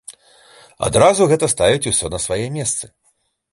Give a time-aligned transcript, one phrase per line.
[0.87, 2.93] Адразу гэта ставіць усё на свае месцы.